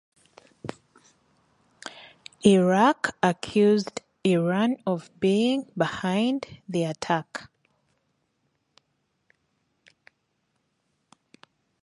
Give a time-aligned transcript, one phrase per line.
[2.43, 7.47] Iraq accused Iran of being behind the attack.